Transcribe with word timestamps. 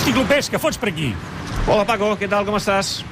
Hosti, 0.00 0.14
Clopés, 0.16 0.46
què 0.48 0.56
fots 0.56 0.78
per 0.80 0.88
aquí? 0.94 1.10
Hola, 1.68 1.84
Paco, 1.84 2.14
què 2.16 2.24
tal, 2.32 2.46
com 2.48 2.54
estàs? 2.56 3.02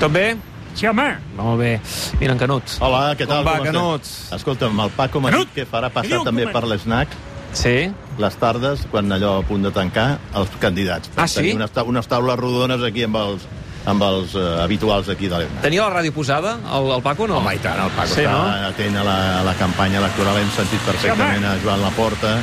Tot 0.00 0.10
bé? 0.10 0.32
Sí, 0.74 0.88
home. 0.90 1.04
Molt 1.38 1.60
bé. 1.60 1.70
Mira, 2.18 2.34
en 2.34 2.40
Canut. 2.40 2.72
Hola, 2.82 3.12
què 3.18 3.26
tal? 3.30 3.44
Com 3.44 3.46
va, 3.46 3.52
estem? 3.60 3.68
Canut? 3.76 4.08
Escolta'm, 4.34 4.80
el 4.82 4.90
Paco 4.96 5.22
m'ha 5.22 5.30
dit 5.36 5.52
que 5.54 5.66
farà 5.70 5.86
passar 5.94 6.18
també 6.26 6.48
com- 6.48 6.56
per 6.56 6.64
l'esnac 6.66 7.14
Sí? 7.54 7.76
les 8.18 8.34
tardes, 8.42 8.82
quan 8.90 9.06
allò 9.14 9.36
a 9.38 9.44
punt 9.46 9.62
de 9.62 9.70
tancar, 9.70 10.18
els 10.34 10.50
candidats. 10.60 11.10
Ah, 11.16 11.28
sí? 11.30 11.52
Unes, 11.54 11.70
ta 11.70 11.84
unes 11.86 12.06
taules 12.10 12.36
rodones 12.36 12.82
aquí 12.82 13.04
amb 13.06 13.16
els, 13.16 13.46
amb 13.86 14.02
els 14.02 14.34
uh, 14.34 14.58
habituals 14.64 15.08
aquí 15.08 15.28
de 15.30 15.38
l'EUNA. 15.38 15.62
Tenia 15.62 15.86
la 15.86 15.94
ràdio 16.02 16.12
posada, 16.12 16.58
el, 16.74 16.90
el 16.98 17.02
Paco, 17.06 17.26
no? 17.30 17.38
Home, 17.38 17.54
i 17.54 17.62
tant, 17.62 17.78
el 17.86 17.94
Paco 17.94 18.14
Sí, 18.18 18.26
està 18.26 18.34
no? 18.34 18.42
atent 18.72 18.96
a 18.98 19.04
la, 19.06 19.16
a 19.40 19.44
la 19.46 19.54
campanya 19.54 20.02
electoral, 20.02 20.42
hem 20.42 20.50
sentit 20.58 20.82
perfectament 20.90 21.46
a 21.46 21.54
Joan 21.62 21.80
Laporta, 21.86 22.34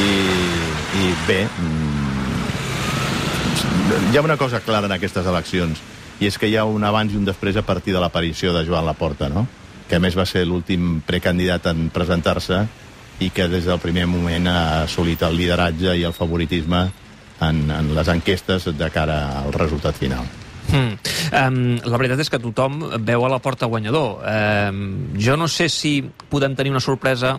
i, 0.00 0.10
i 1.02 1.10
bé, 1.28 1.42
mm, 1.58 1.79
hi 3.90 4.16
ha 4.16 4.22
una 4.22 4.36
cosa 4.36 4.60
clara 4.60 4.86
en 4.86 4.92
aquestes 4.92 5.26
eleccions, 5.26 5.80
i 6.20 6.28
és 6.28 6.36
que 6.38 6.48
hi 6.50 6.56
ha 6.56 6.66
un 6.68 6.84
abans 6.84 7.12
i 7.12 7.18
un 7.18 7.24
després 7.24 7.56
a 7.56 7.64
partir 7.66 7.94
de 7.94 8.00
l'aparició 8.02 8.52
de 8.54 8.64
Joan 8.66 8.86
Laporta, 8.86 9.28
no? 9.28 9.46
que 9.88 9.98
a 9.98 10.02
més 10.02 10.14
va 10.14 10.26
ser 10.28 10.44
l'últim 10.46 11.00
precandidat 11.02 11.66
en 11.72 11.88
presentar-se 11.90 12.60
i 13.20 13.30
que 13.34 13.48
des 13.50 13.66
del 13.66 13.80
primer 13.82 14.06
moment 14.06 14.46
ha 14.46 14.60
assolit 14.84 15.22
el 15.26 15.34
lideratge 15.36 15.96
i 15.98 16.04
el 16.06 16.14
favoritisme 16.14 16.84
en, 17.42 17.64
en 17.74 17.90
les 17.96 18.08
enquestes 18.12 18.68
de 18.78 18.90
cara 18.94 19.18
al 19.40 19.52
resultat 19.56 19.98
final. 19.98 20.28
Mm. 20.70 21.10
Um, 21.34 21.58
la 21.82 21.98
veritat 21.98 22.22
és 22.22 22.30
que 22.30 22.38
tothom 22.38 22.78
veu 23.02 23.26
a 23.26 23.32
la 23.32 23.40
porta 23.42 23.66
guanyador. 23.66 24.22
Um, 24.22 24.84
jo 25.18 25.34
no 25.40 25.50
sé 25.50 25.66
si 25.72 25.98
podem 26.30 26.54
tenir 26.54 26.70
una 26.70 26.84
sorpresa. 26.84 27.34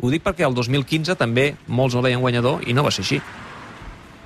Ho 0.00 0.08
dic 0.08 0.24
perquè 0.24 0.48
el 0.48 0.56
2015 0.56 1.18
també 1.20 1.50
molts 1.68 1.98
el 1.98 2.06
veien 2.06 2.24
guanyador 2.24 2.64
i 2.64 2.72
no 2.72 2.86
va 2.86 2.94
ser 2.94 3.04
així. 3.04 3.20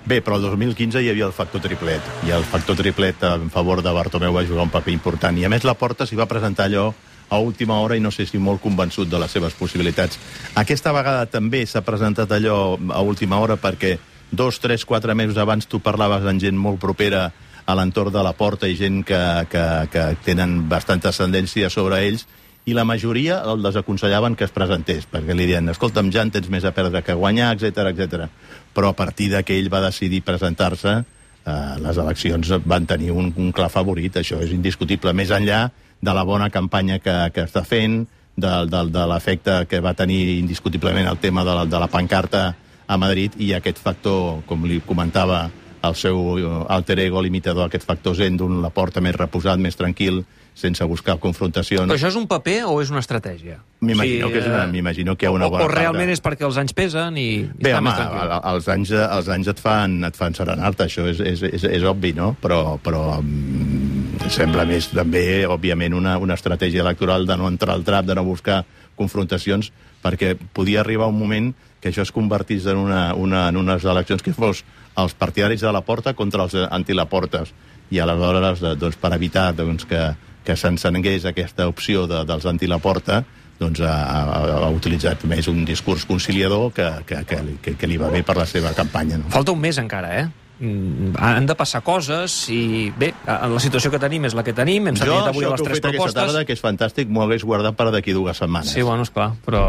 Bé, 0.04 0.20
però 0.20 0.36
el 0.36 0.42
2015 0.44 1.00
hi 1.00 1.08
havia 1.08 1.24
el 1.24 1.32
factor 1.32 1.62
triplet, 1.64 2.08
i 2.28 2.32
el 2.36 2.44
factor 2.44 2.76
triplet 2.76 3.22
en 3.24 3.48
favor 3.52 3.80
de 3.80 3.92
Bartomeu 3.96 4.34
va 4.36 4.44
jugar 4.44 4.66
un 4.66 4.72
paper 4.72 4.92
important, 4.92 5.38
i 5.40 5.46
a 5.46 5.48
més 5.48 5.64
la 5.64 5.78
Porta 5.80 6.04
s'hi 6.04 6.18
va 6.18 6.28
presentar 6.28 6.66
allò 6.68 6.90
a 7.32 7.38
última 7.40 7.78
hora 7.80 7.96
i 7.96 8.02
no 8.04 8.10
sé 8.12 8.26
si 8.28 8.36
molt 8.36 8.60
convençut 8.60 9.08
de 9.08 9.18
les 9.18 9.32
seves 9.32 9.56
possibilitats. 9.56 10.20
Aquesta 10.60 10.92
vegada 10.92 11.24
també 11.24 11.64
s'ha 11.64 11.80
presentat 11.86 12.36
allò 12.36 12.76
a 12.92 13.00
última 13.00 13.40
hora 13.40 13.56
perquè 13.56 13.96
dos, 14.30 14.60
tres, 14.60 14.84
quatre 14.84 15.14
mesos 15.14 15.40
abans 15.40 15.64
tu 15.66 15.80
parlaves 15.80 16.28
amb 16.28 16.42
gent 16.42 16.60
molt 16.60 16.82
propera 16.84 17.30
a 17.64 17.74
l'entorn 17.74 18.12
de 18.12 18.22
la 18.22 18.34
porta 18.36 18.68
i 18.68 18.76
gent 18.76 19.00
que, 19.08 19.20
que, 19.48 19.64
que 19.88 20.04
tenen 20.24 20.66
bastanta 20.68 21.14
ascendència 21.14 21.70
sobre 21.72 22.02
ells 22.04 22.26
i 22.64 22.72
la 22.72 22.84
majoria 22.88 23.42
el 23.50 23.62
desaconsellaven 23.62 24.36
que 24.36 24.46
es 24.48 24.54
presentés, 24.54 25.04
perquè 25.10 25.36
li 25.36 25.46
deien, 25.48 25.68
escolta'm, 25.68 26.10
ja 26.12 26.24
en 26.24 26.32
tens 26.32 26.48
més 26.52 26.64
a 26.64 26.72
perdre 26.72 27.02
que 27.04 27.16
guanyar, 27.16 27.52
etc 27.56 27.90
etc. 27.92 28.28
Però 28.74 28.90
a 28.90 28.96
partir 28.96 29.30
que 29.44 29.58
ell 29.58 29.72
va 29.72 29.82
decidir 29.84 30.22
presentar-se, 30.24 30.96
eh, 31.44 31.74
les 31.84 31.96
eleccions 32.00 32.54
van 32.64 32.86
tenir 32.86 33.12
un, 33.12 33.32
un 33.36 33.52
clar 33.52 33.70
favorit, 33.70 34.16
això 34.16 34.40
és 34.40 34.52
indiscutible, 34.52 35.12
més 35.12 35.30
enllà 35.30 35.68
de 36.00 36.12
la 36.12 36.24
bona 36.24 36.50
campanya 36.50 36.98
que, 36.98 37.16
que 37.34 37.44
està 37.44 37.64
fent, 37.64 38.04
de, 38.36 38.52
de, 38.66 38.80
de 38.90 39.06
l'efecte 39.06 39.60
que 39.70 39.78
va 39.80 39.94
tenir 39.94 40.40
indiscutiblement 40.40 41.06
el 41.06 41.20
tema 41.22 41.44
de 41.46 41.54
la, 41.54 41.66
de 41.70 41.78
la 41.78 41.86
pancarta 41.86 42.48
a 42.86 42.96
Madrid 42.98 43.36
i 43.38 43.52
aquest 43.54 43.78
factor, 43.78 44.42
com 44.48 44.64
li 44.66 44.80
comentava 44.84 45.46
el 45.84 45.94
seu 45.94 46.38
eh, 46.38 46.48
alter 46.72 46.98
ego 47.04 47.22
limitador, 47.22 47.68
aquest 47.68 47.86
factor 47.86 48.16
zen 48.16 48.40
la 48.62 48.72
porta 48.74 49.00
més 49.04 49.16
reposat, 49.16 49.60
més 49.60 49.76
tranquil, 49.76 50.24
sense 50.54 50.84
buscar 50.86 51.18
confrontacions. 51.18 51.88
Però 51.90 51.96
això 51.98 52.08
és 52.12 52.16
un 52.16 52.28
paper 52.30 52.60
o 52.70 52.76
és 52.80 52.90
una 52.94 53.00
estratègia? 53.02 53.56
M'imagino 53.82 54.28
que 54.30 54.38
és 54.38 54.46
una- 54.46 54.66
m'imagino 54.70 55.16
que 55.18 55.26
hi 55.26 55.28
ha 55.28 55.32
una 55.34 55.48
o, 55.48 55.50
bona 55.50 55.64
O 55.64 55.66
part 55.66 55.74
de- 55.74 55.80
realment 55.80 56.10
és 56.14 56.22
perquè 56.22 56.46
els 56.46 56.56
anys 56.56 56.72
pesen 56.72 57.18
i, 57.18 57.50
Bé, 57.58 57.74
home, 57.74 57.90
el- 57.90 58.54
els 58.54 58.68
anys, 58.68 58.90
els 58.92 59.28
anys 59.28 59.48
et 59.48 59.58
fan, 59.60 59.98
et 60.04 60.14
fan 60.16 60.32
serenar-te, 60.34 60.84
això 60.86 61.08
és, 61.10 61.18
és, 61.20 61.42
és, 61.42 61.64
és 61.64 61.82
obvi, 61.82 62.12
no? 62.14 62.36
Però, 62.40 62.78
però 62.78 63.20
mm, 63.20 64.28
sembla 64.30 64.64
més 64.64 64.88
també, 64.94 65.44
òbviament, 65.46 65.92
una, 65.94 66.16
una 66.18 66.34
estratègia 66.38 66.82
electoral 66.82 67.26
de 67.26 67.36
no 67.36 67.48
entrar 67.48 67.74
al 67.74 67.82
trap, 67.84 68.06
de 68.06 68.14
no 68.14 68.24
buscar 68.24 68.64
confrontacions, 68.96 69.72
perquè 70.04 70.36
podia 70.52 70.80
arribar 70.80 71.08
un 71.10 71.18
moment 71.18 71.52
que 71.80 71.90
això 71.90 72.02
es 72.06 72.12
convertís 72.12 72.64
en, 72.66 72.76
una, 72.78 73.12
una, 73.14 73.48
en 73.48 73.56
unes 73.56 73.84
eleccions 73.84 74.22
que 74.22 74.32
fos 74.32 74.62
els 74.96 75.14
partidaris 75.18 75.60
de 75.60 75.72
la 75.72 75.80
porta 75.82 76.14
contra 76.14 76.44
els 76.46 76.54
antilaportes. 76.70 77.52
I 77.90 77.98
aleshores, 78.00 78.62
doncs, 78.80 78.96
per 78.96 79.12
evitar 79.12 79.50
doncs, 79.54 79.84
que, 79.84 79.98
que 80.44 80.56
s'encengués 80.56 81.24
aquesta 81.28 81.66
opció 81.70 82.06
de, 82.10 82.22
dels 82.28 82.46
antilaporta, 82.46 83.22
doncs 83.58 83.80
ha, 83.86 83.94
ha, 83.94 84.46
ha 84.66 84.70
utilitzat 84.74 85.22
més 85.30 85.46
un 85.48 85.64
discurs 85.64 86.04
conciliador 86.08 86.72
que, 86.74 86.86
que, 87.06 87.20
que, 87.28 87.42
que, 87.62 87.76
que 87.80 87.86
li 87.90 87.96
va 88.00 88.10
bé 88.12 88.22
per 88.26 88.36
la 88.36 88.46
seva 88.50 88.72
campanya. 88.76 89.18
No? 89.22 89.30
Falta 89.32 89.54
un 89.54 89.60
mes 89.62 89.78
encara, 89.78 90.10
eh? 90.20 90.24
Mm, 90.58 91.16
Han 91.18 91.46
de 91.50 91.54
passar 91.58 91.80
coses 91.82 92.34
i, 92.54 92.90
bé, 92.96 93.08
la 93.26 93.58
situació 93.62 93.90
que 93.90 93.98
tenim 94.02 94.28
és 94.28 94.36
la 94.38 94.44
que 94.46 94.52
tenim, 94.54 94.86
hem 94.90 94.98
Jo, 94.98 95.06
sentit 95.06 95.30
avui 95.32 95.44
això 95.46 95.50
les 95.54 95.60
que 95.60 95.64
heu 95.64 95.70
tres 95.70 95.80
fet 95.80 95.88
aquesta 95.88 95.96
propostes. 95.98 96.20
tarda, 96.20 96.44
que 96.46 96.54
és 96.54 96.62
fantàstic, 96.62 97.08
m'ho 97.10 97.24
hagués 97.24 97.42
guardat 97.46 97.74
per 97.78 97.88
d'aquí 97.90 98.14
dues 98.14 98.38
setmanes. 98.38 98.70
Sí, 98.70 98.82
bueno, 98.86 99.02
esclar, 99.02 99.32
però, 99.46 99.64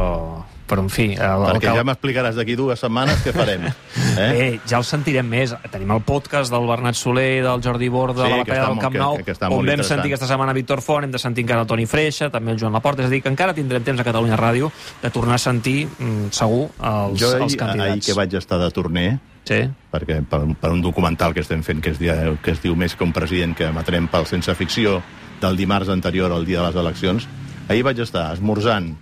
però 0.68 0.82
en 0.82 0.90
fi... 0.90 1.12
El, 1.14 1.20
el 1.22 1.46
Perquè 1.54 1.68
cal- 1.68 1.78
ja 1.80 1.84
m'explicaràs 1.88 2.36
d'aquí 2.40 2.56
dues 2.58 2.80
setmanes 2.82 3.22
què 3.26 3.34
farem. 3.36 3.68
Eh? 4.16 4.28
Bé, 4.32 4.60
ja 4.70 4.78
el 4.80 4.86
sentirem 4.88 5.28
més. 5.28 5.52
Tenim 5.74 5.90
el 5.92 6.00
podcast 6.08 6.48
del 6.54 6.64
Bernat 6.70 6.96
Soler 6.96 7.42
del 7.44 7.60
Jordi 7.64 7.90
Borda 7.92 8.24
Sí, 8.24 8.32
de 8.32 8.38
la 8.38 8.46
que 8.48 8.54
està 8.56 8.68
del 8.70 8.80
Camp 8.80 8.94
que- 8.94 9.00
Nou, 9.02 9.18
que 9.26 9.34
està 9.34 9.50
on 9.52 9.66
vam 9.68 9.84
sentir 9.84 10.14
aquesta 10.14 10.30
setmana 10.30 10.54
Víctor 10.56 10.80
Font, 10.82 11.04
hem 11.04 11.12
de 11.12 11.20
sentir 11.20 11.44
encara 11.44 11.66
el 11.66 11.68
Toni 11.68 11.86
Freixa, 11.86 12.30
també 12.32 12.54
el 12.54 12.60
Joan 12.62 12.72
Laporta, 12.78 13.04
és 13.04 13.10
a 13.10 13.12
dir, 13.12 13.20
que 13.26 13.28
encara 13.34 13.54
tindrem 13.54 13.84
temps 13.84 14.00
a 14.00 14.06
Catalunya 14.08 14.38
Ràdio 14.40 14.70
de 15.02 15.10
tornar 15.12 15.36
a 15.36 15.44
sentir, 15.44 15.86
mm, 16.00 16.30
segur, 16.32 16.70
els, 16.80 17.20
jo 17.20 17.34
els 17.34 17.42
ahir, 17.42 17.58
candidats. 17.60 17.92
ahir 17.92 18.04
que 18.08 18.14
vaig 18.22 18.34
estar 18.40 18.60
de 18.64 18.72
torner, 18.72 19.20
Sí. 19.46 19.60
perquè 19.92 20.22
per, 20.26 20.40
per 20.58 20.72
un 20.72 20.82
documental 20.82 21.34
que 21.36 21.42
estem 21.44 21.62
fent 21.62 21.82
que 21.84 21.92
es, 21.92 22.00
dia, 22.00 22.16
que 22.42 22.52
es 22.56 22.62
diu 22.64 22.76
Més 22.76 22.96
que 22.96 23.04
un 23.04 23.12
president 23.14 23.54
que 23.58 23.68
emetrem 23.68 24.08
pel 24.08 24.26
Sense 24.26 24.56
Ficció 24.56 25.02
del 25.42 25.58
dimarts 25.58 25.90
anterior 25.90 26.32
al 26.32 26.46
dia 26.48 26.62
de 26.62 26.68
les 26.72 26.76
eleccions, 26.76 27.28
ahir 27.68 27.84
vaig 27.84 28.00
estar 28.00 28.32
esmorzant 28.34 28.96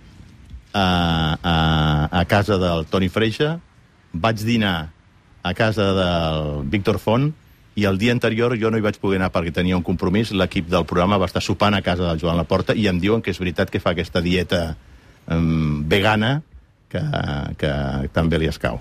a, 0.74 1.38
a, 1.38 1.56
a 2.10 2.24
casa 2.26 2.58
del 2.58 2.84
Toni 2.90 3.08
Freixa, 3.08 3.56
vaig 4.12 4.42
dinar 4.44 4.90
a 5.44 5.54
casa 5.54 5.92
del 5.94 6.68
Víctor 6.72 6.98
Font 6.98 7.30
i 7.74 7.86
el 7.90 7.98
dia 7.98 8.14
anterior 8.14 8.54
jo 8.58 8.70
no 8.70 8.78
hi 8.78 8.84
vaig 8.84 8.98
poder 9.02 9.18
anar 9.20 9.32
perquè 9.34 9.52
tenia 9.54 9.76
un 9.78 9.84
compromís, 9.86 10.32
l'equip 10.34 10.68
del 10.70 10.86
programa 10.86 11.18
va 11.18 11.28
estar 11.30 11.42
sopant 11.42 11.74
a 11.74 11.82
casa 11.82 12.06
del 12.08 12.20
Joan 12.22 12.38
Laporta 12.38 12.74
i 12.74 12.86
em 12.90 13.00
diuen 13.02 13.22
que 13.22 13.34
és 13.34 13.40
veritat 13.42 13.70
que 13.70 13.82
fa 13.82 13.94
aquesta 13.94 14.22
dieta 14.22 14.76
um, 15.26 15.82
vegana 15.90 16.36
que, 16.90 17.02
que 17.58 17.72
també 18.14 18.38
li 18.38 18.50
escau. 18.50 18.78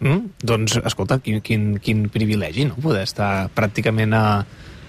Mm? 0.00 0.32
Doncs, 0.42 0.78
escolta, 0.82 1.18
quin, 1.22 1.40
quin, 1.44 1.76
quin 1.82 2.08
privilegi, 2.10 2.66
no?, 2.66 2.78
poder 2.82 3.04
estar 3.06 3.48
pràcticament 3.54 4.16
a, 4.18 4.24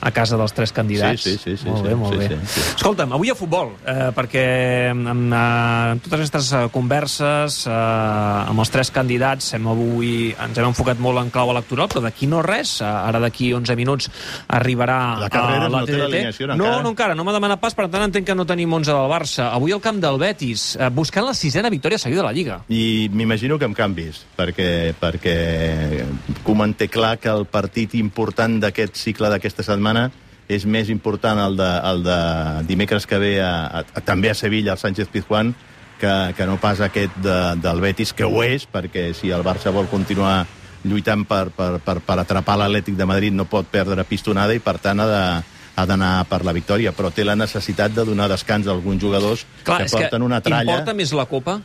a 0.04 0.12
casa 0.12 0.36
dels 0.40 0.52
tres 0.54 0.74
candidats. 0.76 1.22
Sí, 1.24 1.38
sí, 1.38 1.56
sí, 1.56 1.58
sí, 1.64 1.70
molt 1.70 1.82
sí, 1.84 1.88
bé, 1.88 1.96
molt 1.96 2.14
sí, 2.14 2.20
bé. 2.20 2.28
sí, 2.44 2.60
sí. 2.60 2.64
Escolta'm, 2.76 3.14
avui 3.16 3.30
a 3.32 3.36
futbol, 3.40 3.72
eh, 3.88 4.10
perquè 4.16 4.44
amb, 4.92 5.08
amb, 5.08 5.36
amb 5.40 6.04
totes 6.04 6.20
aquestes 6.20 6.50
eh, 6.58 6.64
converses 6.74 7.62
eh, 7.68 7.72
amb 7.74 8.60
els 8.60 8.72
tres 8.74 8.92
candidats 8.92 9.54
hem 9.56 9.68
avui, 9.72 10.34
ens 10.36 10.60
hem 10.60 10.68
enfocat 10.68 11.00
molt 11.00 11.22
en 11.24 11.32
clau 11.32 11.54
electoral, 11.54 11.88
però 11.92 12.04
d'aquí 12.04 12.28
no 12.28 12.42
res. 12.44 12.76
Eh, 12.82 12.92
Ara 13.04 13.20
d'aquí 13.24 13.52
11 13.56 13.76
minuts 13.80 14.10
arribarà 14.48 14.98
La 15.22 15.28
a 15.32 15.70
la 15.70 15.70
no 15.70 15.86
TDT. 15.86 16.48
no, 16.48 16.54
encara. 16.56 16.82
no, 16.84 16.90
encara, 16.90 17.16
no 17.16 17.24
m'ha 17.24 17.34
demanat 17.36 17.62
pas, 17.64 17.76
per 17.78 17.88
tant 17.92 18.04
entenc 18.08 18.28
que 18.28 18.36
no 18.36 18.46
tenim 18.50 18.72
11 18.74 18.92
del 18.92 19.10
Barça. 19.12 19.50
Avui 19.54 19.72
al 19.76 19.82
camp 19.84 20.00
del 20.04 20.18
Betis, 20.20 20.76
eh, 20.76 20.90
buscant 20.90 21.26
la 21.28 21.34
sisena 21.34 21.70
victòria 21.70 21.98
seguida 22.02 22.22
de 22.22 22.28
la 22.28 22.34
Lliga. 22.36 22.60
I 22.68 23.10
m'imagino 23.14 23.58
que 23.60 23.66
amb 23.70 23.78
canvis, 23.78 24.24
perquè, 24.38 24.94
perquè 25.00 25.38
comenté 26.44 26.88
clar 26.90 27.18
que 27.22 27.30
el 27.32 27.46
partit 27.46 27.94
important 28.00 28.60
d'aquest 28.64 28.96
cicle 29.00 29.30
d'aquesta 29.32 29.64
setmana 29.66 29.93
és 30.54 30.66
més 30.66 30.90
important 30.92 31.40
el 31.40 31.56
de, 31.58 31.70
el 31.90 32.04
de 32.04 32.18
dimecres 32.68 33.08
que 33.08 33.20
ve 33.22 33.38
a, 33.42 33.54
a, 33.68 33.84
a, 33.84 34.04
també 34.04 34.32
a 34.32 34.36
Sevilla, 34.36 34.74
al 34.74 34.82
Sánchez 34.82 35.10
Pizjuán, 35.14 35.54
que, 36.02 36.34
que 36.38 36.48
no 36.50 36.58
pas 36.60 36.82
aquest 36.84 37.16
de, 37.24 37.38
del 37.64 37.82
Betis, 37.82 38.12
que 38.14 38.28
ho 38.28 38.44
és, 38.44 38.68
perquè 38.68 39.12
si 39.16 39.32
el 39.32 39.46
Barça 39.46 39.72
vol 39.72 39.88
continuar 39.92 40.44
lluitant 40.84 41.24
per, 41.26 41.48
per, 41.56 41.78
per, 41.80 42.02
per 42.04 42.18
atrapar 42.20 42.58
l'Atlètic 42.60 42.98
de 43.00 43.08
Madrid 43.08 43.36
no 43.36 43.48
pot 43.48 43.70
perdre 43.72 44.04
pistonada 44.04 44.56
i 44.56 44.60
per 44.60 44.78
tant 44.84 45.00
ha 45.00 45.08
de 45.10 45.26
ha 45.74 45.86
d'anar 45.90 46.26
per 46.30 46.44
la 46.46 46.54
victòria, 46.54 46.92
però 46.94 47.10
té 47.10 47.24
la 47.26 47.34
necessitat 47.34 47.94
de 47.96 48.04
donar 48.06 48.28
descans 48.30 48.68
a 48.68 48.74
alguns 48.76 49.02
jugadors 49.02 49.46
Clar, 49.64 49.80
que 49.80 49.88
és 49.88 49.96
que 49.96 50.04
porten 50.04 50.26
una 50.26 50.38
tralla... 50.46 50.68
importa 50.70 50.94
més 50.94 51.14
la 51.18 51.26
Copa 51.26 51.56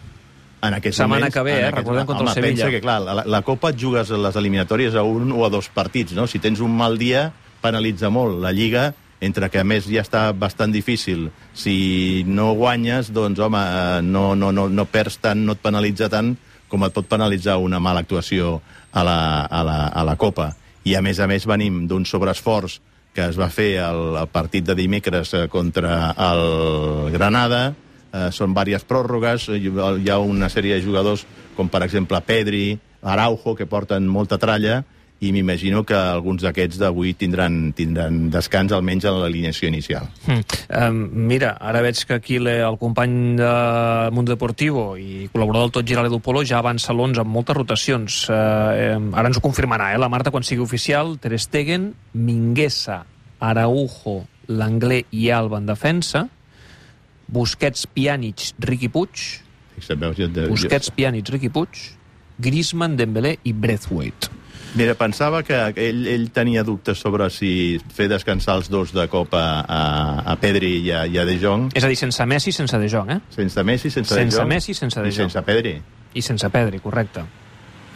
en 0.65 0.75
aquests 0.79 1.03
Setmana 1.03 1.27
moments, 1.27 1.35
que 1.35 1.43
ve, 1.45 1.57
eh? 1.61 1.71
Recordem 1.71 2.07
contra 2.07 2.25
el 2.25 2.31
home, 2.31 2.35
Sevilla. 2.35 2.65
Pensa 2.65 2.71
que, 2.73 2.81
clar, 2.83 2.97
la, 3.05 3.27
la 3.29 3.43
Copa 3.47 3.71
et 3.75 3.79
jugues 3.79 4.09
les 4.11 4.39
eliminatòries 4.41 4.97
a 4.97 5.05
un 5.07 5.31
o 5.37 5.45
a 5.47 5.51
dos 5.53 5.69
partits, 5.75 6.17
no? 6.17 6.27
Si 6.27 6.41
tens 6.43 6.63
un 6.65 6.73
mal 6.75 6.97
dia, 6.99 7.29
penalitza 7.69 8.11
molt. 8.11 8.41
La 8.43 8.53
Lliga, 8.57 8.91
entre 9.21 9.49
que 9.53 9.63
a 9.63 9.67
més 9.67 9.87
ja 9.89 10.03
està 10.03 10.29
bastant 10.33 10.75
difícil, 10.75 11.29
si 11.55 12.25
no 12.27 12.53
guanyes, 12.59 13.13
doncs, 13.15 13.41
home, 13.41 13.63
eh, 13.63 14.03
no, 14.03 14.33
no, 14.35 14.53
no, 14.53 14.69
no 14.69 14.89
perds 14.91 15.21
tant, 15.23 15.45
no 15.47 15.55
et 15.55 15.65
penalitza 15.65 16.11
tant 16.13 16.35
com 16.69 16.85
et 16.85 16.95
pot 16.95 17.07
penalitzar 17.09 17.57
una 17.65 17.81
mala 17.81 18.05
actuació 18.05 18.59
a 18.93 19.05
la, 19.05 19.19
a 19.45 19.63
la, 19.65 19.79
a 19.89 20.05
la 20.05 20.17
Copa. 20.21 20.53
I, 20.85 20.95
a 20.97 21.03
més 21.05 21.19
a 21.21 21.27
més, 21.29 21.47
venim 21.49 21.87
d'un 21.89 22.05
sobreesforç 22.07 22.79
que 23.17 23.25
es 23.33 23.39
va 23.41 23.49
fer 23.51 23.81
el, 23.83 24.21
partit 24.31 24.67
de 24.69 24.77
dimecres 24.79 25.33
eh, 25.35 25.47
contra 25.51 26.13
el 26.29 27.11
Granada, 27.15 27.73
eh, 28.13 28.29
són 28.31 28.55
diverses 28.55 28.87
pròrrogues, 28.89 29.49
hi 29.51 30.11
ha 30.13 30.19
una 30.23 30.51
sèrie 30.53 30.77
de 30.77 30.85
jugadors 30.85 31.25
com 31.57 31.73
per 31.73 31.83
exemple 31.83 32.21
Pedri, 32.23 32.79
Araujo, 33.03 33.57
que 33.59 33.67
porten 33.67 34.07
molta 34.07 34.39
tralla, 34.39 34.85
i 35.21 35.33
m'imagino 35.35 35.83
que 35.83 35.97
alguns 35.99 36.45
d'aquests 36.45 36.79
d'avui 36.79 37.11
tindran, 37.19 37.73
tindran 37.75 38.29
descans, 38.31 38.71
almenys 38.75 39.09
en 39.09 39.17
l'alineació 39.19 39.67
inicial. 39.67 40.07
Mm. 40.29 40.59
Um, 40.69 41.01
mira, 41.27 41.57
ara 41.59 41.83
veig 41.83 42.05
que 42.07 42.15
aquí 42.21 42.39
le, 42.39 42.61
el 42.63 42.79
company 42.79 43.35
de 43.41 43.51
Mundo 44.15 44.37
Deportivo 44.37 44.93
i 44.95 45.27
col·laborador 45.33 45.67
del 45.67 45.75
Tot 45.75 45.91
Girar 45.91 46.07
l'Edu 46.07 46.21
Polo 46.23 46.45
ja 46.47 46.61
avança 46.63 46.95
l'11 46.95 47.25
amb 47.25 47.35
moltes 47.35 47.59
rotacions. 47.59 48.21
Uh, 48.31 48.95
um, 48.95 49.11
ara 49.19 49.33
ens 49.33 49.41
ho 49.41 49.45
confirmarà, 49.45 49.91
eh, 49.97 49.99
la 49.99 50.11
Marta, 50.13 50.31
quan 50.31 50.47
sigui 50.47 50.63
oficial. 50.63 51.17
Ter 51.19 51.35
Stegen, 51.43 51.91
Minguesa, 52.15 53.03
Araujo, 53.43 54.21
Langlé 54.47 55.03
i 55.11 55.33
Alba 55.35 55.59
en 55.59 55.67
defensa. 55.67 56.29
Busquets, 57.27 57.89
Pjanic, 57.91 58.53
Riqui 58.63 58.89
Puig. 58.89 59.29
Busquets, 60.47 60.95
Pjanic, 60.95 61.35
Riqui 61.35 61.51
Puig. 61.51 61.87
Griezmann, 62.39 62.95
Dembélé 62.95 63.41
i 63.43 63.53
Braithwaite. 63.53 64.38
Mira, 64.77 64.95
pensava 64.95 65.41
que 65.43 65.57
ell, 65.81 66.05
ell 66.07 66.29
tenia 66.31 66.63
dubtes 66.63 67.01
sobre 67.01 67.31
si 67.35 67.81
fer 67.95 68.07
descansar 68.11 68.59
els 68.61 68.69
dos 68.71 68.93
de 68.95 69.09
cop 69.11 69.33
a, 69.35 69.65
a, 69.65 69.81
a 70.33 70.37
Pedri 70.39 70.75
i 70.85 70.93
a, 70.93 71.07
i 71.09 71.19
a 71.19 71.25
De 71.27 71.39
Jong. 71.41 71.71
És 71.75 71.85
a 71.85 71.89
dir, 71.91 71.97
sense 71.99 72.27
Messi, 72.29 72.53
sense 72.53 72.79
De 72.79 72.89
Jong, 72.93 73.11
eh? 73.17 73.21
Sense 73.35 73.65
Messi, 73.65 73.91
sense, 73.91 74.15
Sense 74.15 74.37
De 74.37 74.43
Jong. 74.43 74.49
Messi, 74.53 74.75
sense 74.77 75.01
De 75.03 75.09
I 75.09 75.11
Jong. 75.11 75.27
sense 75.33 75.43
Pedri. 75.49 75.75
I 76.15 76.23
sense 76.23 76.51
Pedri, 76.53 76.79
correcte. 76.85 77.25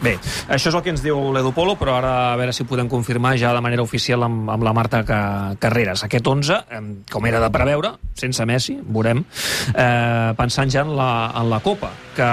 Bé, 0.03 0.17
això 0.51 0.67
és 0.67 0.75
el 0.75 0.81
que 0.83 0.91
ens 0.91 0.99
diu 1.05 1.15
l'Edu 1.31 1.53
Polo, 1.55 1.77
però 1.79 1.93
ara 1.95 2.33
a 2.33 2.35
veure 2.35 2.51
si 2.51 2.65
ho 2.65 2.67
podem 2.67 2.89
confirmar 2.91 3.37
ja 3.39 3.53
de 3.55 3.61
manera 3.63 3.85
oficial 3.85 4.25
amb, 4.25 4.49
amb 4.51 4.65
la 4.65 4.73
Marta 4.75 5.05
Ca- 5.07 5.53
Carreras. 5.61 6.03
Aquest 6.03 6.27
11, 6.27 6.57
em, 6.75 6.89
com 7.09 7.23
era 7.29 7.39
de 7.39 7.49
preveure, 7.53 7.93
sense 8.19 8.43
Messi, 8.49 8.75
veurem, 8.83 9.23
eh, 9.71 10.33
pensant 10.35 10.73
ja 10.73 10.81
en 10.83 10.91
la, 10.97 11.11
en 11.39 11.47
la 11.53 11.61
Copa, 11.63 11.93
que, 12.17 12.27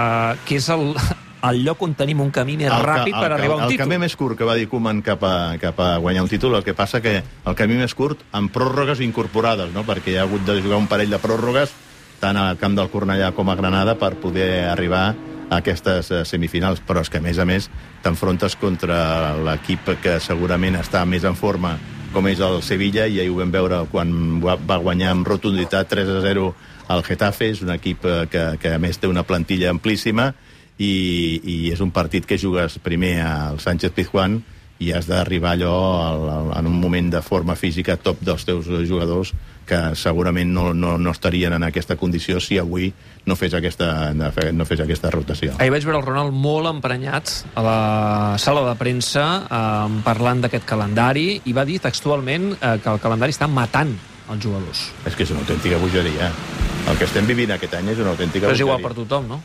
que 0.49 0.59
és 0.59 0.67
el, 0.75 0.97
el 1.49 1.63
lloc 1.65 1.83
on 1.87 1.95
tenim 1.97 2.21
un 2.21 2.31
camí 2.35 2.57
més 2.61 2.73
ràpid 2.73 3.15
per 3.17 3.31
arribar 3.33 3.55
a 3.55 3.59
un 3.61 3.65
el 3.65 3.75
títol. 3.75 3.87
camí 3.87 3.99
més 4.03 4.17
curt 4.17 4.39
que 4.39 4.49
va 4.49 4.57
dir 4.59 4.69
Koeman 4.69 5.03
cap 5.03 5.23
a, 5.25 5.35
cap 5.63 5.79
a 5.81 5.97
guanyar 5.99 6.25
un 6.27 6.33
títol, 6.33 6.57
el 6.59 6.65
que 6.65 6.75
passa 6.77 7.01
que 7.01 7.21
el 7.23 7.57
camí 7.57 7.79
més 7.81 7.95
curt 7.97 8.25
amb 8.37 8.53
pròrrogues 8.53 9.01
incorporades, 9.05 9.73
no? 9.75 9.85
perquè 9.89 10.15
hi 10.15 10.19
ha 10.21 10.27
hagut 10.29 10.45
de 10.47 10.61
jugar 10.61 10.81
un 10.81 10.89
parell 10.91 11.11
de 11.11 11.21
pròrrogues 11.23 11.73
tant 12.21 12.37
al 12.37 12.59
camp 12.61 12.77
del 12.77 12.91
Cornellà 12.93 13.33
com 13.33 13.49
a 13.49 13.57
Granada 13.57 13.97
per 13.97 14.15
poder 14.21 14.69
arribar 14.69 15.15
a 15.51 15.59
aquestes 15.59 16.11
eh, 16.13 16.25
semifinals, 16.29 16.83
però 16.87 17.01
és 17.01 17.11
que 17.11 17.19
a 17.19 17.25
més 17.25 17.41
a 17.41 17.47
més 17.49 17.71
t'enfrontes 18.05 18.55
contra 18.61 19.33
l'equip 19.41 19.97
que 20.03 20.19
segurament 20.21 20.77
està 20.79 21.07
més 21.09 21.25
en 21.25 21.35
forma 21.35 21.79
com 22.13 22.27
és 22.27 22.41
el 22.43 22.59
Sevilla, 22.67 23.07
i 23.07 23.21
ahir 23.23 23.31
ho 23.31 23.39
vam 23.39 23.53
veure 23.55 23.85
quan 23.91 24.41
va 24.43 24.79
guanyar 24.83 25.13
amb 25.15 25.29
rotunditat 25.29 25.89
3 25.89 26.09
a 26.11 26.21
0 26.25 26.49
al 26.91 27.05
Getafe, 27.07 27.53
és 27.55 27.61
un 27.63 27.71
equip 27.75 28.05
eh, 28.05 28.25
que, 28.31 28.45
que 28.61 28.75
a 28.75 28.81
més 28.83 28.99
té 28.99 29.11
una 29.11 29.23
plantilla 29.27 29.71
amplíssima, 29.71 30.33
i, 30.81 30.95
i 31.45 31.59
és 31.75 31.83
un 31.85 31.93
partit 31.93 32.25
que 32.27 32.41
jugues 32.41 32.79
primer 32.83 33.19
al 33.27 33.61
Sánchez 33.61 33.93
Pizjuán 33.93 34.41
i 34.81 34.95
has 34.97 35.05
d'arribar 35.11 35.53
allò 35.59 35.77
al, 36.01 36.23
al, 36.33 36.47
en 36.57 36.69
un 36.71 36.79
moment 36.81 37.11
de 37.13 37.21
forma 37.21 37.53
física 37.53 37.99
top 38.01 38.23
dels 38.25 38.47
teus 38.49 38.65
jugadors 38.89 39.35
que 39.69 39.79
segurament 39.95 40.49
no, 40.51 40.71
no, 40.75 40.97
no 40.99 41.13
estarien 41.13 41.53
en 41.53 41.67
aquesta 41.69 41.99
condició 42.01 42.41
si 42.41 42.57
avui 42.59 42.89
no 43.29 43.37
fes 43.37 43.53
aquesta, 43.55 44.11
no 44.17 44.65
fes 44.67 44.81
aquesta 44.81 45.13
rotació. 45.13 45.53
Ahir 45.61 45.71
vaig 45.75 45.85
veure 45.85 46.01
el 46.01 46.07
Ronald 46.07 46.33
molt 46.33 46.71
emprenyat 46.73 47.35
a 47.55 47.67
la 47.67 47.77
sala 48.41 48.65
de 48.71 48.75
premsa 48.81 49.27
eh, 49.45 50.01
parlant 50.07 50.41
d'aquest 50.47 50.65
calendari 50.67 51.29
i 51.45 51.55
va 51.55 51.69
dir 51.69 51.79
textualment 51.85 52.55
eh, 52.57 52.79
que 52.81 52.97
el 52.97 53.05
calendari 53.05 53.37
està 53.37 53.51
matant 53.53 53.93
els 54.33 54.43
jugadors. 54.43 54.89
És 55.05 55.15
que 55.15 55.29
és 55.29 55.37
una 55.37 55.45
autèntica 55.45 55.79
bogeria. 55.83 56.33
El 56.89 56.97
que 56.97 57.05
estem 57.05 57.29
vivint 57.29 57.53
aquest 57.53 57.77
any 57.77 57.93
és 57.93 58.01
una 58.01 58.15
autèntica 58.17 58.49
Però 58.49 58.57
és 58.57 58.63
bogeria. 58.65 58.79
igual 58.81 58.87
per 58.89 58.97
tothom, 58.97 59.29
no? 59.37 59.43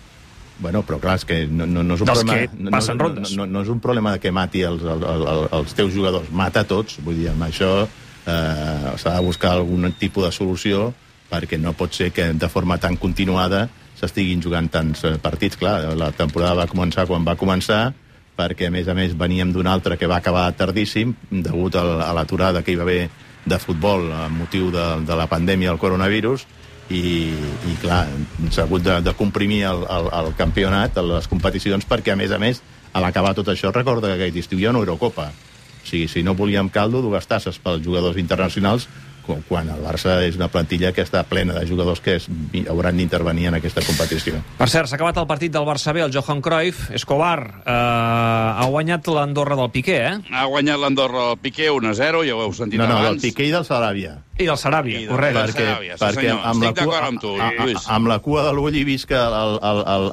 Bueno, 0.57 0.85
però 0.87 1.01
clar, 1.03 1.17
és 1.19 1.25
que 1.27 1.41
no, 1.51 1.65
no, 1.67 1.83
no 1.83 1.97
és 1.97 2.03
un 2.03 2.07
Dels 2.07 2.21
problema... 2.23 2.47
que 2.47 2.63
no, 2.63 2.71
passen 2.71 2.95
no, 2.97 3.03
rondes. 3.03 3.33
No, 3.35 3.43
no, 3.43 3.57
no 3.57 3.63
és 3.65 3.71
un 3.73 3.81
problema 3.83 4.15
que 4.23 4.31
mati 4.31 4.63
els, 4.63 4.83
els, 4.87 5.03
els, 5.03 5.47
els 5.59 5.75
teus 5.75 5.91
jugadors, 5.93 6.29
mata 6.31 6.63
tots, 6.67 7.01
vull 7.03 7.17
dir, 7.19 7.29
amb 7.33 7.47
això 7.49 7.71
eh, 7.83 8.93
s'ha 8.95 9.17
de 9.17 9.25
buscar 9.25 9.55
algun 9.57 9.91
tipus 9.99 10.29
de 10.29 10.31
solució 10.35 10.93
perquè 11.29 11.59
no 11.59 11.73
pot 11.73 11.93
ser 11.93 12.11
que 12.15 12.29
de 12.37 12.49
forma 12.49 12.77
tan 12.79 12.95
continuada 13.01 13.65
s'estiguin 13.99 14.41
jugant 14.43 14.69
tants 14.71 15.03
eh, 15.07 15.15
partits. 15.21 15.59
Clar, 15.59 15.77
la 15.97 16.11
temporada 16.15 16.61
va 16.63 16.71
començar 16.71 17.07
quan 17.09 17.25
va 17.27 17.37
començar, 17.39 17.89
perquè, 18.35 18.69
a 18.69 18.73
més 18.73 18.87
a 18.91 18.95
més, 18.97 19.15
veníem 19.17 19.53
d'un 19.55 19.67
altre 19.67 19.97
que 19.97 20.09
va 20.11 20.19
acabar 20.19 20.49
tardíssim, 20.57 21.13
degut 21.31 21.75
a 21.79 22.11
l'aturada 22.15 22.63
que 22.63 22.73
hi 22.73 22.79
va 22.79 22.87
haver 22.87 23.01
de 23.45 23.59
futbol 23.61 24.09
amb 24.11 24.41
motiu 24.41 24.71
de, 24.73 24.85
de 25.05 25.17
la 25.17 25.27
pandèmia 25.31 25.71
del 25.71 25.81
coronavirus, 25.81 26.45
i, 26.89 27.33
i 27.33 27.75
clar, 27.81 28.05
s'ha 28.51 28.65
hagut 28.65 28.83
de, 28.85 28.99
de 29.05 29.13
comprimir 29.17 29.63
el, 29.69 29.83
el, 29.89 30.09
el 30.19 30.31
campionat, 30.37 30.99
les 31.01 31.29
competicions, 31.31 31.87
perquè, 31.89 32.13
a 32.13 32.19
més 32.19 32.33
a 32.35 32.39
més, 32.41 32.61
a 32.93 33.01
l'acabar 33.03 33.33
tot 33.37 33.49
això, 33.51 33.73
recorda 33.73 34.13
que 34.13 34.19
aquest 34.19 34.45
estiu 34.45 34.61
hi 34.61 34.67
ha 34.67 34.73
una 34.75 34.83
Eurocopa. 34.83 35.31
O 35.31 35.87
sigui, 35.87 36.07
si 36.09 36.23
no 36.25 36.35
volíem 36.37 36.69
caldo, 36.73 37.01
dues 37.01 37.27
tasses 37.29 37.57
pels 37.61 37.83
jugadors 37.85 38.17
internacionals, 38.21 38.87
quan 39.25 39.69
el 39.73 39.81
Barça 39.83 40.19
és 40.25 40.35
una 40.37 40.47
plantilla 40.47 40.91
que 40.93 41.01
està 41.03 41.23
plena 41.27 41.53
de 41.57 41.65
jugadors 41.67 41.99
que 42.01 42.15
es, 42.19 42.27
hauran 42.69 42.97
d'intervenir 42.97 43.47
en 43.49 43.55
aquesta 43.59 43.81
competició. 43.85 44.39
Per 44.57 44.67
cert, 44.69 44.87
s'ha 44.89 44.95
acabat 44.99 45.17
el 45.17 45.27
partit 45.27 45.51
del 45.51 45.65
Barça 45.67 45.93
B, 45.93 46.01
el 46.05 46.13
Johan 46.13 46.41
Cruyff. 46.45 46.91
Escobar 46.95 47.61
eh, 47.65 47.71
ha 47.71 48.65
guanyat 48.69 49.07
l'Andorra 49.07 49.55
del 49.59 49.71
Piqué, 49.71 49.97
eh? 50.07 50.15
Ha 50.31 50.45
guanyat 50.45 50.79
l'Andorra 50.79 51.31
el 51.33 51.37
Piqué 51.41 51.71
1-0, 51.71 52.23
ja 52.27 52.35
ho 52.35 52.43
heu 52.45 52.53
sentit 52.53 52.79
No, 52.79 52.87
no, 52.87 52.95
del 53.01 53.05
abans. 53.15 53.21
Piqué 53.25 53.47
i 53.49 53.51
del 53.51 53.65
Saràbia. 53.67 54.17
I 54.37 54.45
del 54.49 54.57
Saràbia, 54.59 54.99
I 54.99 55.05
del 55.05 55.13
correcte. 55.15 55.39
Del 55.39 55.49
perquè, 55.49 55.65
Saràbia, 55.69 55.97
sí, 55.97 56.03
perquè 56.05 56.25
senyor. 56.27 56.41
amb, 56.45 56.63
la 56.63 56.73
cua, 56.75 56.99
amb 57.07 57.21
tu, 57.21 57.35
a- 57.39 57.51
a- 57.65 57.95
amb 57.95 58.07
la 58.11 58.19
cua 58.19 58.43
de 58.43 58.53
l'ull 58.53 58.75
he 58.75 58.83
vist 58.83 59.07
que 59.07 59.15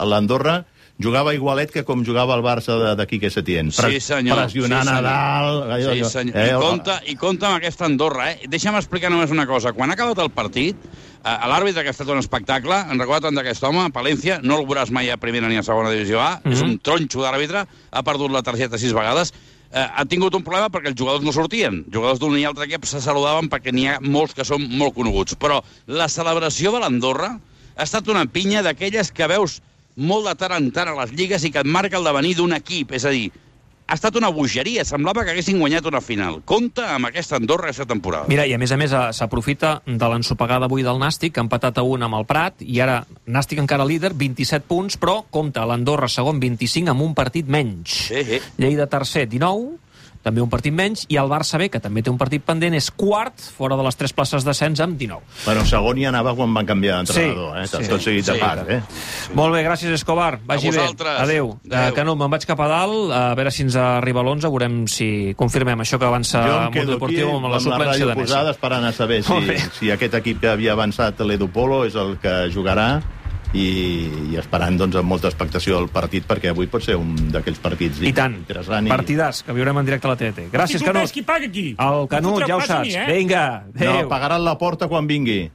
l'Andorra 0.07 0.65
jugava 0.99 1.35
igualet 1.35 1.71
que 1.73 1.85
com 1.85 2.05
jugava 2.05 2.35
el 2.37 2.43
Barça 2.43 2.77
de- 2.79 2.95
de 2.97 3.07
Quique 3.07 3.31
Setién. 3.31 3.73
Sí, 3.73 4.01
senyor. 4.01 4.37
Pressionant 4.37 4.83
sí, 4.85 4.89
a 4.91 4.95
senyor. 4.97 5.03
dalt... 5.03 5.65
allò- 5.71 5.93
Sí, 5.93 6.01
allò- 6.01 6.11
senyor. 6.11 6.37
eh, 6.37 6.49
I, 6.49 6.61
compta, 6.61 7.01
I 7.07 7.15
compta 7.17 7.47
amb 7.49 7.57
aquesta 7.57 7.85
Andorra, 7.87 8.31
eh? 8.33 8.41
Deixa'm 8.49 8.77
explicar 8.77 9.11
només 9.11 9.31
una 9.31 9.47
cosa. 9.47 9.73
Quan 9.73 9.91
ha 9.91 9.95
acabat 9.95 10.19
el 10.19 10.31
partit, 10.31 10.77
eh, 10.77 10.89
a 11.25 11.49
l'àrbitre, 11.49 11.83
que 11.83 11.89
ha 11.89 11.97
estat 11.97 12.09
un 12.09 12.19
espectacle, 12.19 12.75
en 12.91 12.99
recorda 12.99 13.29
tant 13.29 13.35
d'aquest 13.35 13.63
home, 13.65 13.89
Palència, 13.91 14.41
no 14.43 14.59
el 14.61 14.67
veuràs 14.67 14.91
mai 14.91 15.11
a 15.11 15.17
primera 15.17 15.49
ni 15.49 15.57
a 15.57 15.63
segona 15.63 15.91
divisió 15.91 16.21
A, 16.21 16.41
Mhm. 16.45 16.53
és 16.53 16.61
un 16.63 16.79
tronxo 16.79 17.21
d'àrbitre, 17.23 17.67
ha 17.91 18.03
perdut 18.03 18.31
la 18.31 18.43
targeta 18.43 18.79
sis 18.79 18.93
vegades, 18.93 19.33
eh, 19.73 19.87
ha 19.97 20.05
tingut 20.05 20.35
un 20.35 20.43
problema 20.45 20.69
perquè 20.69 20.89
els 20.89 20.97
jugadors 20.99 21.25
no 21.25 21.33
sortien. 21.33 21.85
Jugadors 21.93 22.21
d'un 22.21 22.39
i 22.39 22.45
altre 22.45 22.67
equip 22.67 22.85
se 22.85 23.01
saludaven 23.01 23.49
perquè 23.49 23.73
n'hi 23.73 23.87
ha 23.89 23.99
molts 24.01 24.35
que 24.35 24.45
són 24.45 24.69
molt 24.69 24.95
coneguts. 24.95 25.35
Però 25.37 25.63
la 25.87 26.09
celebració 26.09 26.71
de 26.73 26.79
l'Andorra 26.81 27.41
ha 27.75 27.83
estat 27.83 28.07
una 28.09 28.27
pinya 28.27 28.63
d'aquelles 28.63 29.11
que 29.11 29.27
veus 29.27 29.63
molt 29.97 30.29
de 30.29 30.35
tant 30.41 30.57
en 30.57 30.71
tant 30.75 30.91
a 30.93 30.99
les 31.03 31.15
lligues 31.17 31.45
i 31.45 31.53
que 31.53 31.63
et 31.63 31.69
marca 31.69 31.99
el 31.99 32.07
devenir 32.09 32.37
d'un 32.39 32.55
equip. 32.57 32.93
És 32.97 33.05
a 33.05 33.13
dir, 33.15 33.31
ha 33.93 33.97
estat 33.99 34.17
una 34.17 34.31
bogeria. 34.33 34.87
Semblava 34.89 35.25
que 35.25 35.35
haguessin 35.35 35.59
guanyat 35.61 35.87
una 35.91 36.01
final. 36.01 36.41
Compte 36.49 36.85
amb 36.95 37.11
aquesta 37.11 37.37
Andorra 37.37 37.69
aquesta 37.69 37.85
temporada. 37.89 38.29
Mira, 38.31 38.47
i 38.49 38.55
a 38.57 38.61
més 38.61 38.73
a 38.73 38.79
més 38.81 38.95
eh, 38.97 39.03
s'aprofita 39.13 39.75
de 39.85 40.09
l'ensopegada 40.09 40.69
avui 40.71 40.85
del 40.87 41.01
Nàstic, 41.03 41.35
que 41.35 41.43
ha 41.43 41.47
empatat 41.47 41.83
a 41.83 41.85
un 41.85 42.07
amb 42.07 42.17
el 42.17 42.27
Prat, 42.29 42.65
i 42.65 42.81
ara 42.81 43.03
Nàstic 43.27 43.61
encara 43.61 43.87
líder, 43.89 44.15
27 44.17 44.65
punts, 44.71 44.97
però 45.03 45.21
compta, 45.31 45.67
l'Andorra 45.69 46.09
segon 46.09 46.41
25 46.41 46.95
amb 46.95 47.05
un 47.05 47.13
partit 47.19 47.51
menys. 47.53 47.99
Sí, 48.09 48.25
sí. 48.29 48.41
Lleida 48.63 48.89
tercer, 48.89 49.27
19, 49.29 49.82
també 50.23 50.41
un 50.43 50.49
partit 50.51 50.73
menys, 50.73 51.05
i 51.09 51.17
el 51.17 51.29
Barça 51.29 51.59
B, 51.59 51.69
que 51.69 51.81
també 51.83 52.03
té 52.03 52.11
un 52.11 52.19
partit 52.19 52.43
pendent, 52.45 52.75
és 52.75 52.91
quart, 52.91 53.35
fora 53.57 53.77
de 53.77 53.83
les 53.83 53.97
tres 53.97 54.13
places 54.13 54.45
d'ascens, 54.45 54.81
amb 54.81 54.97
19. 54.99 55.23
Bueno, 55.45 55.65
segon 55.67 55.99
hi 55.99 56.07
anava 56.07 56.35
quan 56.39 56.53
van 56.55 56.67
canviar 56.67 56.97
d'entrenador, 57.03 57.57
Sí, 57.67 57.77
eh? 57.77 57.83
sí. 57.85 57.91
Tot 57.91 58.01
seguit 58.01 58.27
de 58.27 58.35
Sí. 58.35 58.41
pas, 58.41 58.59
eh? 58.69 58.81
Molt 59.35 59.55
bé, 59.55 59.63
gràcies, 59.65 59.91
Escobar. 59.93 60.39
Vagi 60.47 60.69
A 60.69 60.71
bé. 60.71 60.79
Adéu. 60.79 61.19
Adéu. 61.23 61.47
Uh, 61.91 61.95
Canut, 61.95 62.19
me'n 62.19 62.31
vaig 62.31 62.47
cap 62.47 62.61
a 62.61 62.69
dalt, 62.69 63.11
a 63.13 63.35
veure 63.35 63.51
si 63.51 63.63
ens 63.63 63.77
arriba 63.77 64.23
l'11, 64.23 64.49
veurem 64.49 64.87
si 64.89 65.35
confirmem 65.37 65.81
això 65.81 65.99
que 65.99 66.05
avança 66.07 66.43
jo 66.47 66.53
em 66.57 66.63
Mundo 66.65 66.71
quedo 66.73 66.83
aquí 66.83 66.93
Deportiu 66.93 67.29
amb 67.37 67.43
la 67.43 67.47
amb 67.47 67.53
la 67.55 67.61
suplència 67.61 67.93
ràdio 67.93 68.07
de 68.09 68.15
Messi. 68.15 68.31
posada 68.33 68.51
esperant 68.51 68.85
a 68.85 68.93
saber 68.93 69.23
si, 69.23 69.33
si 69.79 69.91
aquest 69.91 70.15
equip 70.15 70.41
que 70.41 70.49
havia 70.49 70.73
avançat 70.73 71.19
l'Edu 71.21 71.49
Polo 71.49 71.85
és 71.85 71.95
el 71.95 72.17
que 72.23 72.49
jugarà 72.55 73.03
i, 73.53 73.67
i 74.33 74.37
esperant 74.41 74.79
doncs, 74.81 74.97
amb 74.97 75.09
molta 75.13 75.29
expectació 75.29 75.79
el 75.83 75.89
partit 75.93 76.25
perquè 76.29 76.51
avui 76.53 76.67
pot 76.73 76.83
ser 76.85 76.97
un 76.97 77.15
d'aquells 77.33 77.59
partits 77.61 78.01
I 78.01 78.13
tant. 78.17 78.35
interessant. 78.41 78.89
Partidàs, 78.89 79.43
que 79.45 79.53
viurem 79.53 79.77
en 79.79 79.85
directe 79.89 80.09
a 80.09 80.11
la 80.15 80.17
TT. 80.17 80.47
Gràcies, 80.53 80.83
Canut. 80.83 81.11
qui 81.13 81.23
paga 81.23 81.47
aquí? 81.47 81.67
El 81.79 82.07
Canut, 82.09 82.47
ja 82.49 82.57
ho 82.57 82.61
saps. 82.65 82.89
mi, 82.89 82.95
eh? 82.95 83.07
Vinga, 83.13 83.65
No, 83.75 83.91
adéu. 83.91 84.09
pagaran 84.09 84.45
la 84.45 84.57
porta 84.59 84.89
quan 84.89 85.07
vingui. 85.07 85.51